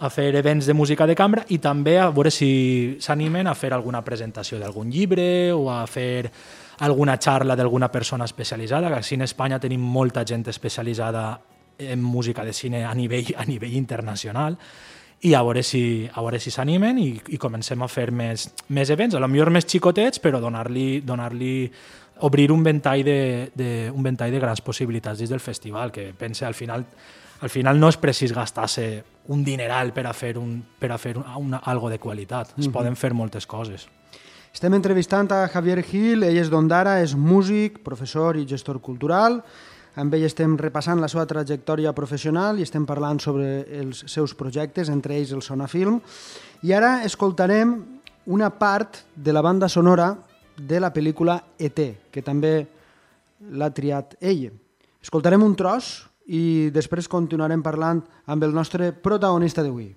[0.00, 3.72] a fer events de música de cambra i també a veure si s'animen a fer
[3.74, 6.30] alguna presentació d'algun llibre o a fer
[6.80, 11.40] alguna xarra d'alguna persona especialitzada, que així en Espanya tenim molta gent especialitzada
[11.80, 14.56] en música de cine a nivell, a nivell internacional
[15.20, 18.90] i a veure si a veure si s'animen i, i comencem a fer més, més
[18.90, 21.32] events, a lo millor més xicotets, però donar-li donar
[22.26, 26.44] obrir un ventall de, de, un ventall de grans possibilitats dins del festival, que pense
[26.44, 26.86] al final
[27.40, 28.84] al final no és precís gastar-se
[29.32, 32.52] un dineral per a fer, un, per a fer un, una, algo de qualitat.
[32.60, 33.86] Es poden fer moltes coses.
[34.52, 39.40] Estem entrevistant a Javier Gil, ell és d'Ondara, és músic, professor i gestor cultural.
[40.00, 44.90] Amb ell estem repassant la seva trajectòria professional i estem parlant sobre els seus projectes,
[44.92, 46.00] entre ells el Sonafilm.
[46.66, 47.78] I ara escoltarem
[48.26, 50.12] una part de la banda sonora
[50.66, 52.66] de la pel·lícula E.T., que també
[53.52, 54.50] l'ha triat ell.
[55.00, 55.90] Escoltarem un tros
[56.28, 59.90] i després continuarem parlant amb el nostre protagonista d'avui.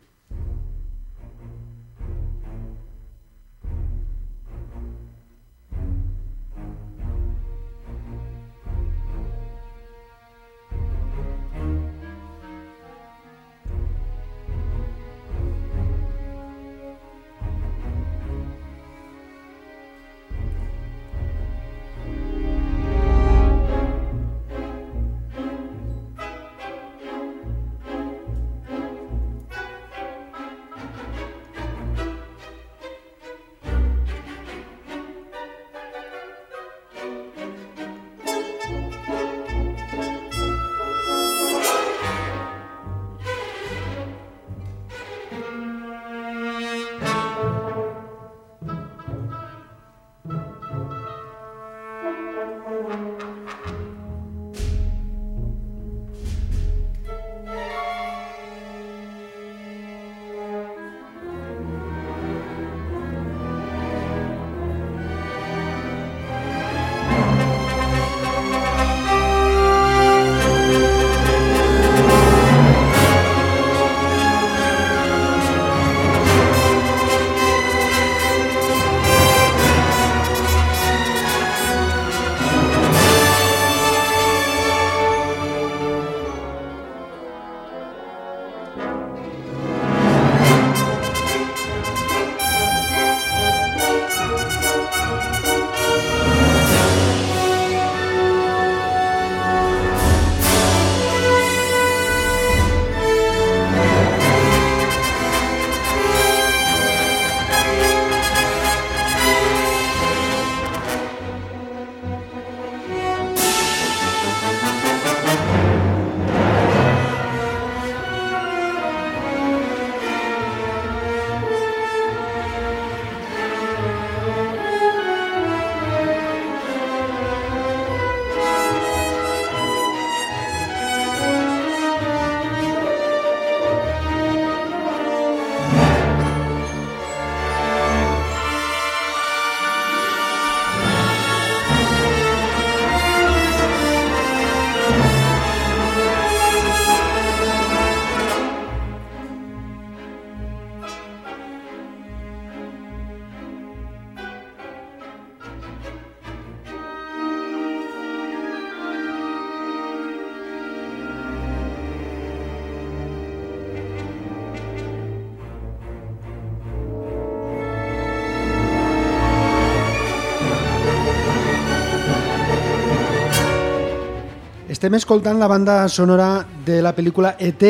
[174.84, 177.70] Estem escoltant la banda sonora de la pel·lícula E.T.,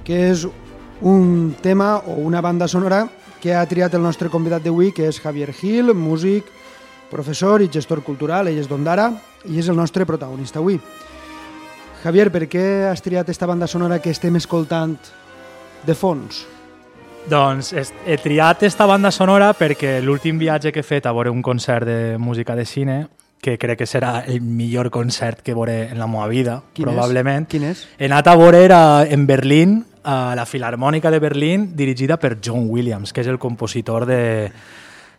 [0.00, 0.46] que és
[1.04, 3.02] un tema o una banda sonora
[3.42, 6.48] que ha triat el nostre convidat d'avui, que és Javier Gil, músic,
[7.10, 9.10] professor i gestor cultural, ell és d'Ondara
[9.44, 10.80] i és el nostre protagonista avui.
[12.00, 14.96] Javier, per què has triat esta banda sonora que estem escoltant
[15.84, 16.46] de fons?
[17.28, 21.44] Doncs he triat esta banda sonora perquè l'últim viatge que he fet a veure un
[21.44, 23.02] concert de música de cine
[23.42, 27.48] que crec que serà el millor concert que veuré en la meva vida, Quin probablement.
[27.48, 27.50] És?
[27.50, 27.80] Quin és?
[27.98, 32.68] He anat a veure era en Berlín, a la Filarmònica de Berlín, dirigida per John
[32.70, 34.22] Williams, que és el compositor de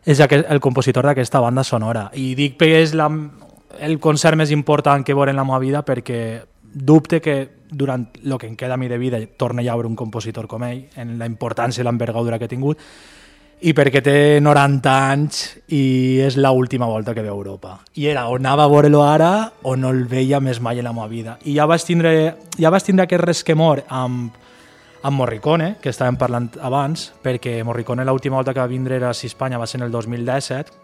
[0.06, 2.10] és el compositor d'aquesta banda sonora.
[2.16, 3.10] I dic que és la,
[3.80, 7.38] el concert més important que veuré en la meva vida perquè dubte que
[7.70, 10.64] durant el que em queda a mi de vida torni a veure un compositor com
[10.64, 12.80] ell, en la importància i l'envergadura que ha tingut,
[13.62, 17.78] i perquè té 90 anys i és l última volta que ve a Europa.
[17.96, 20.94] I era o anava a veure-lo ara o no el veia més mai en la
[20.94, 21.38] meva vida.
[21.46, 24.34] I ja vaig tindre, ja vaig tindre aquest resquemor amb,
[25.04, 29.60] amb Morricone, que estàvem parlant abans, perquè Morricone l'última volta que va vindre a Espanya
[29.60, 30.82] va ser en el 2017,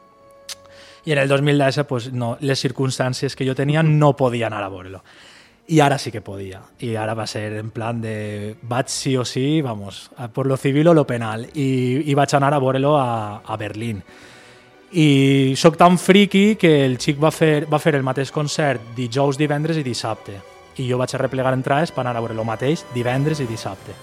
[1.06, 4.70] i en el 2017 pues, no, les circumstàncies que jo tenia no podia anar a
[4.70, 5.02] veure-lo.
[5.70, 6.64] Y ahora sí que podía.
[6.80, 10.58] Y ahora va a ser en plan de vaig sí o sí, vamos, por lo
[10.58, 11.46] civil o lo penal.
[11.54, 14.02] I, i vaig anar a veure-lo a, a Berlín.
[14.90, 19.38] I sóc tan friki que el xic va fer, va fer el mateix concert dijous,
[19.38, 20.40] divendres i dissabte.
[20.82, 23.94] I jo vaig replegar entrades per anar a veure el mateix divendres i dissabte.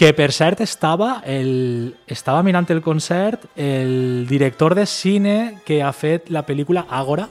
[0.00, 5.92] Que per cert estava, el, estava mirant el concert el director de cine que ha
[5.92, 7.28] fet la pel·lícula Ágora,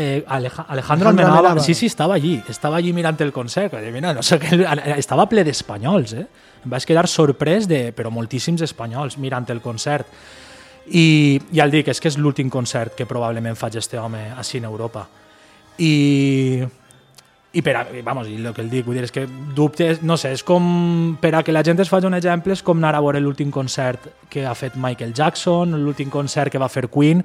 [0.00, 4.22] eh, Aleja Alejandro, Alejandro sí, sí, estava allí, estava allí mirant el concert, mira, no
[4.22, 4.40] sé,
[4.96, 6.24] estava ple d'espanyols, eh?
[6.64, 10.08] Em vaig quedar sorprès de, però moltíssims espanyols mirant el concert.
[10.96, 14.58] I ja el dic, és que és l'últim concert que probablement faig este home així
[14.58, 15.04] en Europa.
[15.78, 15.92] I,
[17.52, 20.16] i per a, vamos, i el que el dic, vull dir, és que dubtes, no
[20.20, 20.64] sé, és com,
[21.20, 23.52] per a que la gent es faci un exemple, és com anar a veure l'últim
[23.52, 27.20] concert que ha fet Michael Jackson, l'últim concert que va fer Queen,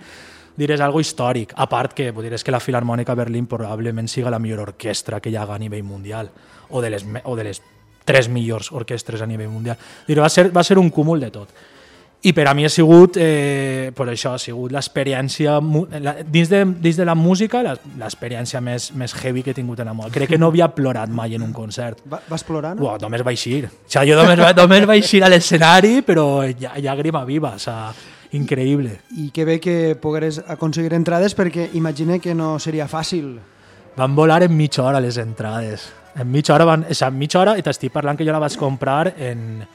[0.58, 1.54] dir, és algo històric.
[1.56, 5.30] A part que, dir, és que la Filarmònica Berlín probablement siga la millor orquestra que
[5.30, 6.32] hi ha a nivell mundial,
[6.70, 7.62] o de les, o de les
[8.06, 9.78] tres millors orquestres a nivell mundial.
[10.08, 11.65] Dir, va, ser, va ser un cúmul de tot.
[12.26, 15.60] I per a mi ha sigut, eh, per això, ha sigut l'experiència,
[16.26, 19.94] dins, de, dins de la música, l'experiència més, més heavy que he tingut en la
[19.94, 20.10] meva.
[20.13, 22.02] Crec que no havia plorat mai en un concert.
[22.10, 22.88] Va, vas plorar, no?
[22.88, 23.68] Uau, només vaig eixir.
[23.68, 27.54] O sigui, jo només, només vaig eixir a l'escenari, però llàgrima viva.
[27.60, 29.00] O sigui, increïble.
[29.18, 33.36] I que bé que pogueres aconseguir entrades perquè imagine que no seria fàcil.
[33.96, 35.92] Van volar en mitja hora les entrades.
[36.16, 38.40] En mitja hora, van, o sigui, en mitja hora, i t'estic parlant que jo la
[38.44, 39.66] vaig comprar en,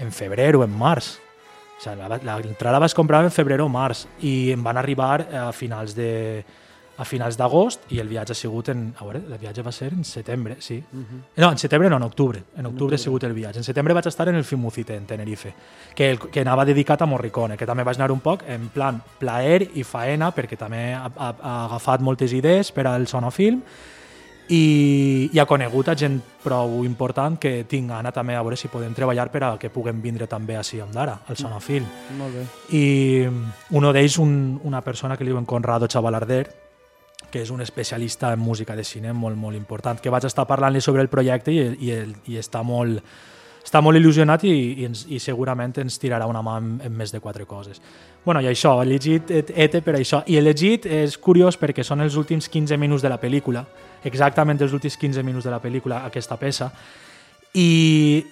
[0.00, 1.14] en febrer o en març.
[1.78, 5.50] O sigui, l'entrada la vaig comprar en febrer o març i em van arribar a
[5.56, 6.42] finals de,
[7.02, 8.84] a finals d'agost i el viatge ha sigut en...
[8.98, 10.78] A veure, el viatge va ser en setembre, sí.
[10.78, 11.20] Uh -huh.
[11.36, 12.42] No, en setembre no, en octubre.
[12.56, 13.58] En octubre ha sigut el viatge.
[13.58, 15.54] En setembre vaig estar en el Fimucite, en Tenerife,
[15.94, 19.02] que, el, que anava dedicat a Morricone, que també vaig anar un poc en plan
[19.18, 23.62] plaer i faena, perquè també ha, ha, ha agafat moltes idees per al sonofilm
[24.48, 28.68] i, i ha conegut a gent prou important que tinc gana també a veure si
[28.68, 31.86] podem treballar per a que puguem vindre també a Ondara, al Sonofilm.
[32.18, 32.44] Molt bé.
[32.76, 33.26] I
[33.70, 36.61] un d'ells, un, una persona que li diuen Conrado Chavalarder,
[37.32, 40.82] que és un especialista en música de cine molt, molt important, que vaig estar parlant-li
[40.84, 42.00] sobre el projecte i, i,
[42.34, 43.00] i està molt
[43.62, 47.12] està molt il·lusionat i, i, ens, i segurament ens tirarà una mà en, en més
[47.14, 47.80] de quatre coses.
[48.24, 50.22] bueno, i això, he llegit ETE per això.
[50.26, 53.64] I he llegit, és curiós perquè són els últims 15 minuts de la pel·lícula,
[54.04, 56.70] exactament els últims 15 minuts de la pel·lícula, aquesta peça,
[57.54, 58.22] i,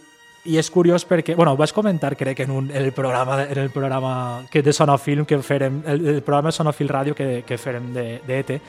[0.44, 3.59] i és curiós perquè, bueno, ho vaig comentar crec en, un, en el programa en
[3.59, 7.59] el programa que de Sonofilm que farem, el, el programa de Sonofil Ràdio que, que
[7.61, 8.61] farem d'ET, de,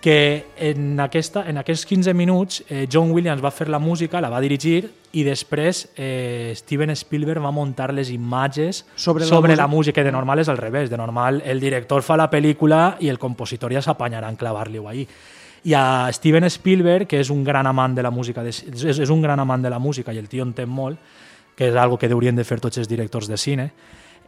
[0.00, 4.30] que en, aquesta, en aquests 15 minuts eh, John Williams va fer la música, la
[4.32, 9.68] va dirigir i després eh, Steven Spielberg va muntar les imatges sobre, sobre la, la
[9.68, 13.20] música, de normal és al revés, de normal el director fa la pel·lícula i el
[13.20, 15.06] compositor ja s'apanyarà en clavar-li-ho ahí.
[15.64, 19.10] I a Steven Spielberg, que és un gran amant de la música, de, és, és
[19.10, 20.98] un gran amant de la música i el tio entén molt,
[21.56, 23.70] que és algo que haurien de fer tots els directors de cine,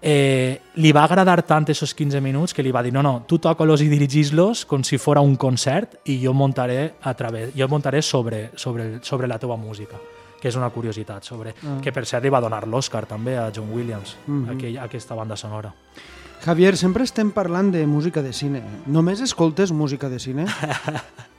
[0.03, 3.38] eh, li va agradar tant esos 15 minuts que li va dir no, no, tu
[3.38, 8.03] toca-los i dirigis-los com si fora un concert i jo muntaré, a través, jo muntaré
[8.03, 10.01] sobre, sobre, sobre la teva música
[10.42, 11.77] que és una curiositat sobre, ah.
[11.79, 14.57] que per cert li va donar l'Oscar també a John Williams, mm -hmm.
[14.57, 15.73] aquell, aquesta banda sonora.
[16.42, 18.64] Javier, sempre estem parlant de música de cine.
[18.90, 20.46] Només escoltes música de cine?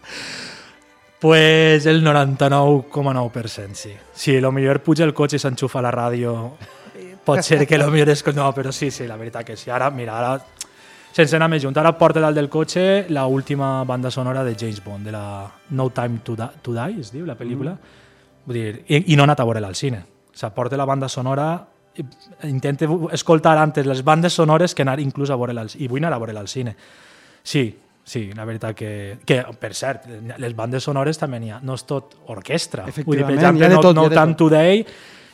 [1.19, 3.91] pues el 99,9% sí.
[4.13, 6.53] Sí, lo millor puja el cotxe i s'enxufa la ràdio
[7.23, 8.23] pot ser que lo millor és...
[8.35, 9.69] No, però sí, sí, la veritat que sí.
[9.71, 10.37] Ara, mira, ara
[11.13, 11.75] sense anar més junt.
[11.79, 15.89] Ara porta dalt del cotxe la última banda sonora de James Bond, de la No
[15.91, 17.75] Time to, Di to Die, es diu, la pel·lícula.
[17.75, 18.01] Mm.
[18.47, 20.03] Vull dir, i, i no ha anat a veure-la al cine.
[20.31, 21.49] O sigui, porta la banda sonora
[22.43, 26.21] intente escoltar antes les bandes sonores que anar inclús a veure-la i vull anar a
[26.21, 26.75] veure-la al cine.
[27.43, 27.65] Sí,
[28.03, 28.91] sí, la veritat que,
[29.25, 30.07] que, per cert,
[30.39, 32.87] les bandes sonores també n'hi ha, no és tot orquestra.
[33.03, 34.85] Vull dir, per exemple, no, tot, no Time Today,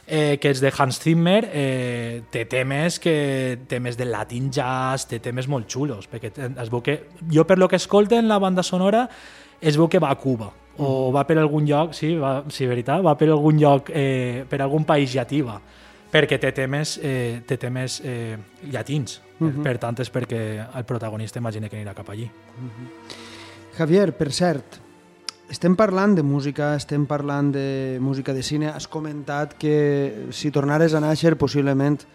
[0.06, 5.22] eh, que és de Hans Zimmer, eh, té temes que temes de Latin Jazz, té
[5.24, 7.00] temes molt xulos, perquè es veu que,
[7.32, 9.08] jo per lo que escolte en la banda sonora
[9.62, 10.50] es veu que va a Cuba,
[10.80, 14.62] o va per algun lloc, sí, va, sí, veritat, va per algun lloc, eh, per
[14.64, 15.60] algun país llatí va
[16.12, 18.38] perquè té temes, eh, té temes eh,
[18.72, 19.22] llatins.
[19.40, 19.64] Uh -huh.
[19.64, 22.24] Per tant, és perquè el protagonista imagina que anirà cap allí.
[22.26, 23.78] Uh -huh.
[23.78, 24.80] Javier, per cert,
[25.50, 28.68] estem parlant de música, estem parlant de música de cine.
[28.68, 32.06] Has comentat que si tornares a néixer possiblement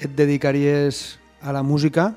[0.00, 2.16] et dedicaries a la música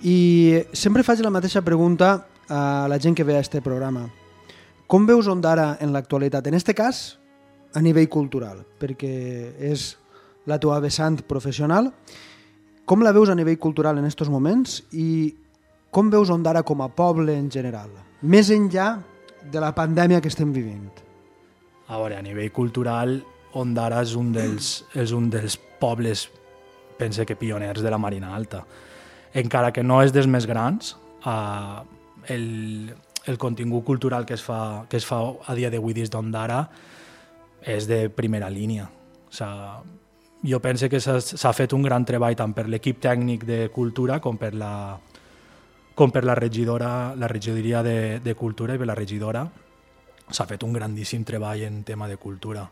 [0.00, 4.08] i sempre faig la mateixa pregunta a la gent que ve a este programa.
[4.86, 6.46] Com veus Ondara en l'actualitat?
[6.46, 7.18] En este cas,
[7.74, 9.98] a nivell cultural, perquè és
[10.48, 11.92] la teva vessant professional.
[12.88, 15.08] Com la veus a nivell cultural en aquests moments i
[15.92, 17.90] com veus Ondara com a poble en general,
[18.22, 18.90] més enllà
[19.52, 20.88] de la pandèmia que estem vivint?
[21.88, 23.18] A veure, a nivell cultural,
[23.56, 26.26] Ondara és un dels, és un dels pobles,
[26.98, 28.64] pense que pioners de la Marina Alta.
[29.36, 31.78] Encara que no és dels més grans, eh,
[32.34, 32.92] el,
[33.24, 36.62] el contingut cultural que es fa, que es fa a dia d'avui dins d'Ondara
[37.64, 38.88] és de primera línia.
[39.28, 39.96] O sigui,
[40.42, 44.38] jo penso que s'ha fet un gran treball tant per l'equip tècnic de cultura com
[44.38, 44.70] per la,
[45.94, 49.44] com per la regidora, la regidoria de, de cultura i per la regidora.
[50.30, 52.68] S'ha fet un grandíssim treball en tema de cultura.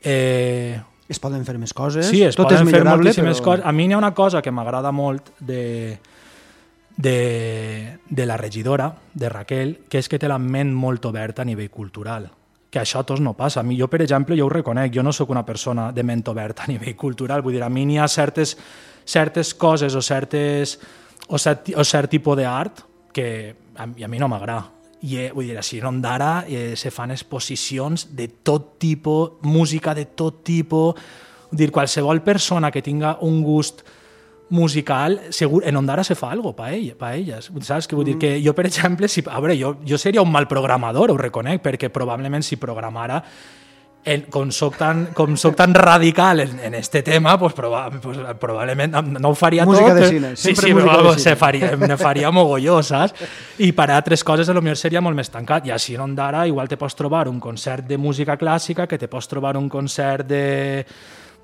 [0.00, 0.78] Eh,
[1.08, 3.50] es poden fer més coses, sí, es tot poden és fer moltíssimes però...
[3.50, 3.66] coses.
[3.66, 5.98] A mi n'hi ha una cosa que m'agrada molt de,
[6.96, 7.18] de,
[8.08, 11.70] de la regidora, de Raquel, que és que té la ment molt oberta a nivell
[11.70, 12.30] cultural
[12.76, 13.62] que això a tots no passa.
[13.62, 16.26] A mi, jo, per exemple, jo ho reconec, jo no sóc una persona de ment
[16.28, 18.52] oberta a nivell cultural, vull dir, a mi n'hi ha certes,
[19.08, 20.76] certes coses o, certes,
[21.28, 22.84] o, cert, o cert tipus d'art
[23.16, 23.28] que
[23.80, 24.68] a, a mi no m'agrada.
[25.00, 29.94] I, eh, vull dir, així en Ondara eh, se fan exposicions de tot tipus, música
[29.96, 31.00] de tot tipus,
[31.50, 33.86] dir, qualsevol persona que tinga un gust
[34.48, 37.88] musical, segur, en Ondara se fa algo pa, ell, pa elles, saps?
[37.88, 38.12] Que vull mm.
[38.12, 41.18] dir que jo, per exemple, si, a veure, jo, jo seria un mal programador, ho
[41.18, 43.22] reconec, perquè probablement si programara
[44.06, 48.20] en, com, soc tan, com soc tan radical en, en este tema, pues, proba, pues,
[48.38, 49.98] probablement no ho faria música tot.
[49.98, 51.24] Música de cine, sí, sí, música però de cine.
[51.24, 53.26] Se faria, me faria mogolló, saps?
[53.58, 55.66] I per altres coses, potser seria molt més tancat.
[55.66, 59.10] I així en Ondara igual te pots trobar un concert de música clàssica, que te
[59.10, 60.44] pots trobar un concert de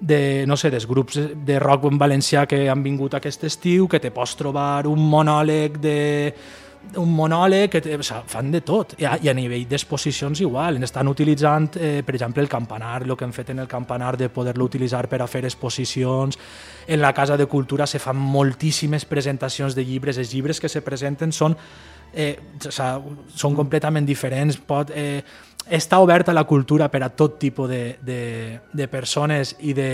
[0.03, 4.03] de, no sé, dels grups de rock en valencià que han vingut aquest estiu, que
[4.03, 6.01] te pots trobar un monòleg de
[6.99, 10.43] un monòleg, que te, o sigui, fan de tot, I a, i a nivell d'exposicions
[10.43, 14.17] igual, estan utilitzant, eh, per exemple, el campanar, el que han fet en el campanar
[14.19, 16.39] de poder-lo utilitzar per a fer exposicions,
[16.87, 20.83] en la Casa de Cultura se fan moltíssimes presentacions de llibres, els llibres que se
[20.83, 21.57] presenten són,
[22.13, 22.35] eh,
[22.67, 24.91] o sigui, són completament diferents, pot...
[24.91, 25.23] Eh,
[25.71, 29.91] està oberta la cultura per a tot tipus de, de, de persones i de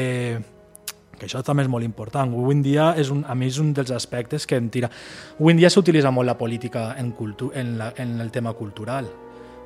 [1.18, 2.30] que això també és molt important.
[2.30, 4.90] Avui en dia, és un, a mi és un dels aspectes que em tira...
[5.34, 9.08] Avui en dia s'utilitza molt la política en, cultu, en, la, en el tema cultural.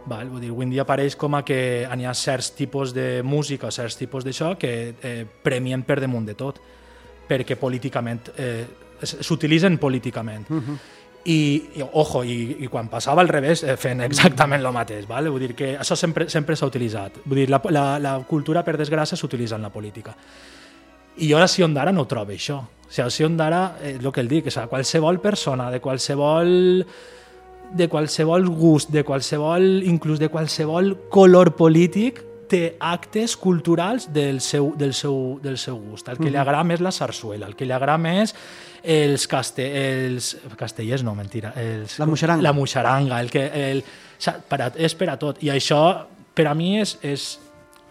[0.08, 0.30] Val?
[0.32, 3.70] Vull dir, avui en dia apareix com a que hi ha certs tipus de música,
[3.70, 6.58] certs tipus d'això que eh, premien per damunt de tot,
[7.28, 8.64] perquè políticament eh,
[9.02, 10.48] s'utilitzen políticament.
[10.48, 10.80] Uh -huh
[11.24, 11.40] i,
[11.78, 15.30] i ojo, i, i quan passava al revés eh, fent exactament el mateix, vale?
[15.30, 17.22] vull dir que això sempre sempre s'ha utilitzat.
[17.24, 20.16] Vull dir, la, la, la cultura, per desgràcia, s'utilitza en la política.
[21.18, 22.58] I jo a Sion d'ara no ho trobo, això.
[22.58, 25.80] O sigui, a Sion d'ara, eh, el que el dic, o sigui, qualsevol persona, de
[25.80, 26.52] qualsevol
[27.72, 32.20] de qualsevol gust, de qualsevol, inclús de qualsevol color polític,
[32.52, 36.10] té actes culturals del seu, del seu, del seu gust.
[36.12, 38.34] El que li agrada més la sarsuela, el que li agrada més
[38.82, 41.54] els, caste, els castellers, no, mentira.
[41.56, 42.44] Els, la muixaranga.
[42.44, 43.80] La muixaranga, el que, el,
[44.48, 45.40] per a, és per a tot.
[45.46, 45.80] I això,
[46.36, 47.26] per a mi, és, és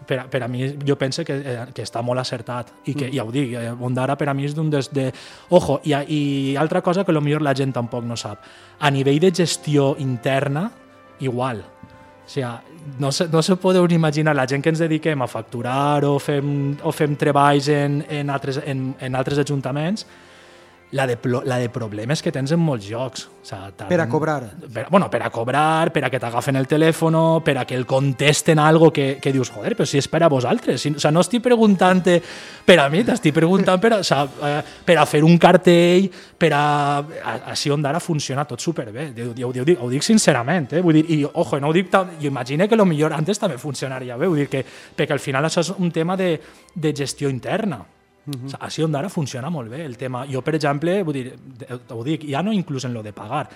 [0.06, 3.08] per, a, per a mi jo penso que, eh, que està molt acertat i que,
[3.08, 3.16] mm.
[3.16, 5.08] ja ho dic, eh, Bondara per a mi és d'un des de...
[5.50, 6.22] Ojo, i, i
[6.60, 8.46] altra cosa que millor la gent tampoc no sap.
[8.80, 10.70] A nivell de gestió interna,
[11.20, 11.62] igual.
[12.22, 12.48] O sigui,
[12.98, 16.76] no se, no se podeu imaginar la gent que ens dediquem a facturar o fem,
[16.82, 20.06] o fem treballs en, en, altres, en, en altres ajuntaments,
[20.92, 23.24] la de, la de problemes que tens en molts jocs.
[23.42, 24.44] O sea, per a cobrar.
[24.72, 27.86] Per, bueno, per a cobrar, per a que t'agafen el telèfon, per a que el
[27.88, 30.80] contesten algo que, que dius, joder, però si és per a vosaltres.
[30.84, 34.26] Si, o sea, no estic preguntant per a mi, t'estic preguntant per a, o sea,
[34.28, 36.62] eh, per a fer un cartell, per a...
[37.54, 39.08] Així on d'ara funciona tot superbé.
[39.16, 40.84] Jo, jo, jo, ho dic sincerament, eh?
[40.84, 42.18] Vull dir, i ojo, no ho dic tan...
[42.20, 44.62] Jo imagino que lo millor antes també funcionaria bé, vull dir que,
[44.96, 46.36] perquè al final això és un tema de,
[46.76, 47.80] de gestió interna.
[48.24, 48.44] Uh -huh.
[48.44, 50.26] o sigui, així on d'ara funciona molt bé el tema.
[50.26, 51.36] Jo, per exemple, vull dir,
[51.90, 53.48] ho dic, ja no inclús en lo de pagar,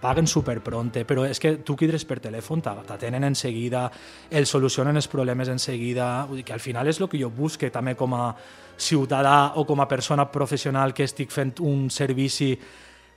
[0.00, 3.90] paguen super pronte, però és que tu quidres per telèfon, t'atenen en seguida,
[4.30, 7.30] el solucionen els problemes en seguida, vull dir que al final és el que jo
[7.30, 8.34] busque també com a
[8.76, 12.58] ciutadà o com a persona professional que estic fent un servici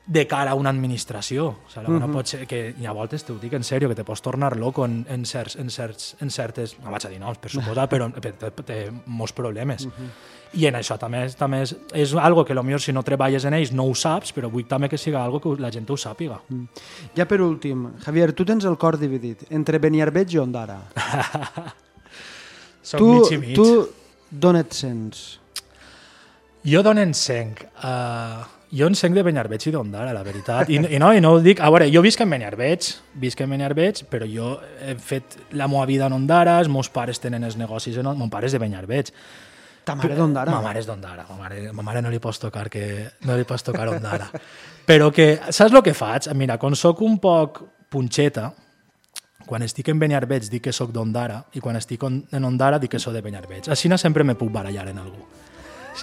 [0.07, 1.47] de cara a una administració.
[1.47, 1.99] O sigui, -huh.
[1.99, 4.55] no pot ser que hi ha voltes, t'ho dic en sèrio, que te pots tornar
[4.55, 6.79] loco en, en, certs, en, certs, en certes...
[6.79, 9.85] No vaig a dir noms, per suposar, però té, té molts problemes.
[9.85, 10.09] -huh.
[10.53, 13.73] I en això també, també és, és algo que potser si no treballes en ells
[13.73, 16.39] no ho saps, però vull també que siga algo que la gent ho sàpiga.
[16.47, 16.67] Mm.
[17.15, 20.79] Ja per últim, Javier, tu tens el cor dividit entre Beniarbeig i Ondara.
[22.81, 23.55] Som tu, mig i mig.
[23.55, 23.89] Tu
[24.31, 25.39] d'on et sents?
[26.63, 27.65] Jo d'on en senc?
[27.83, 30.69] Uh jo encenc de Benyarbeig i d'Ondara, la veritat.
[30.69, 31.61] I, I, no, I no ho dic...
[31.63, 32.89] A veure, jo visc en Benyarbeig,
[33.21, 37.21] visc en Benyarbeig, però jo he fet la meva vida en Ondara, els meus pares
[37.23, 39.13] tenen els negocis en Ondara, mon pare és de Benyarbeig.
[39.87, 40.51] Ta mare d'Ondara?
[40.51, 42.83] Ma mare és d'Ondara, ma mare, ma mare no li pots tocar que
[43.23, 44.27] no li pots tocar Ondara.
[44.89, 46.27] però que, saps el que faig?
[46.35, 48.51] Mira, quan sóc un poc punxeta,
[49.47, 52.99] quan estic en Benyarbeig dic que sóc d'Ondara i quan estic en Ondara dic que
[52.99, 53.71] sóc de Benyarbeig.
[53.71, 55.23] Així sempre me puc barallar en algú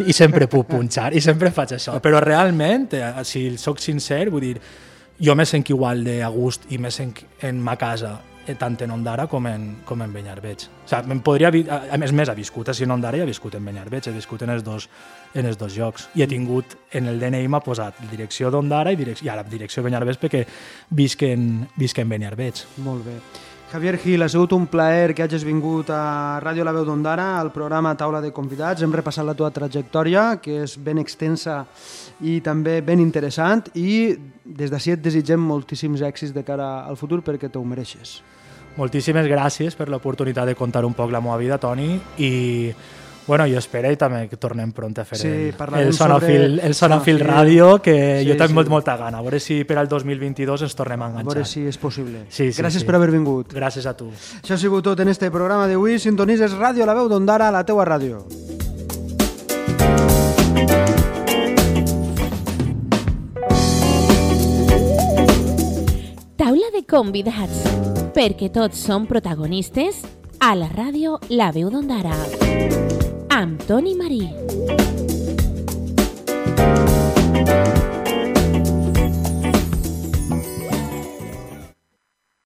[0.03, 1.97] i sempre puc punxar, i sempre faig això.
[2.03, 4.59] Però realment, eh, si sóc sincer, vull dir,
[5.21, 8.17] jo me sent igual de a gust i me sent en ma casa
[8.47, 10.67] eh, tant en Ondara com en, com en Benyarbeig.
[10.85, 13.65] O sigui, podria, a més, més, ha viscut així en Ondara i ha viscut en
[13.65, 14.89] Benyarbeig, he viscut en els dos,
[15.35, 16.09] en els dos llocs.
[16.19, 19.85] I he tingut, en el DNI m'ha posat direcció d'Ondara i, direcció, i ara direcció
[19.87, 20.45] Benyarbeig perquè
[20.91, 22.67] visc en, visc en Benyarbeig.
[22.85, 23.19] Molt bé.
[23.73, 27.51] Javier Gil, ha sigut un plaer que hagis vingut a Ràdio La Veu d'Ondara, al
[27.51, 28.85] programa Taula de Convidats.
[28.85, 31.65] Hem repassat la teva trajectòria, que és ben extensa
[32.23, 37.23] i també ben interessant, i des d'ací et desitgem moltíssims èxits de cara al futur
[37.27, 38.21] perquè te ho mereixes.
[38.77, 42.33] Moltíssimes gràcies per l'oportunitat de contar un poc la meva vida, Toni, i
[43.27, 46.67] Bueno, jo espero i també que tornem pront a fer sí, el, el, sonofil, sobre...
[46.69, 48.69] el sonofil ràdio, que sí, jo tinc sí.
[48.69, 49.23] molta gana.
[49.23, 51.25] A veure si per al 2022 ens tornem a enganxar.
[51.25, 52.27] A veure si és possible.
[52.29, 52.89] Sí, sí, Gràcies sí.
[52.89, 53.55] per haver vingut.
[53.57, 54.11] Gràcies a tu.
[54.43, 55.97] Això ha sigut tot en este programa d'avui.
[55.99, 58.27] Sintonitzes Ràdio La Veu d'Ondara, la teua ràdio.
[66.37, 67.65] Taula de convidats,
[68.13, 70.05] perquè tots som protagonistes
[70.45, 72.13] a la ràdio La Veu d'Ondara
[73.35, 74.23] amb Toni Marí.